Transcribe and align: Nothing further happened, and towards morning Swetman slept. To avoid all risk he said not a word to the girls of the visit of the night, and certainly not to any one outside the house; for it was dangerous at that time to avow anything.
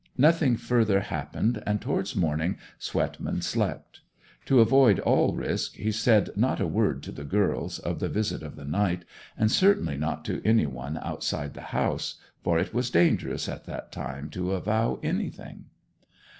Nothing 0.17 0.57
further 0.57 1.01
happened, 1.01 1.61
and 1.63 1.79
towards 1.79 2.15
morning 2.15 2.57
Swetman 2.79 3.43
slept. 3.43 4.01
To 4.47 4.59
avoid 4.59 4.97
all 4.99 5.35
risk 5.35 5.75
he 5.75 5.91
said 5.91 6.31
not 6.35 6.59
a 6.59 6.65
word 6.65 7.03
to 7.03 7.11
the 7.11 7.23
girls 7.23 7.77
of 7.77 7.99
the 7.99 8.09
visit 8.09 8.41
of 8.41 8.55
the 8.55 8.65
night, 8.65 9.05
and 9.37 9.51
certainly 9.51 9.97
not 9.97 10.25
to 10.25 10.41
any 10.43 10.65
one 10.65 10.97
outside 11.03 11.53
the 11.53 11.61
house; 11.69 12.15
for 12.43 12.57
it 12.57 12.73
was 12.73 12.89
dangerous 12.89 13.47
at 13.47 13.65
that 13.65 13.91
time 13.91 14.31
to 14.31 14.53
avow 14.53 14.99
anything. 15.03 15.65